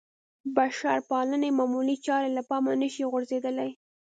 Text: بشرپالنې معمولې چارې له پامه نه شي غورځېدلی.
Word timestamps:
بشرپالنې 0.55 1.49
معمولې 1.57 1.95
چارې 2.05 2.29
له 2.37 2.41
پامه 2.49 2.71
نه 2.81 2.87
شي 2.93 3.03
غورځېدلی. 3.11 3.69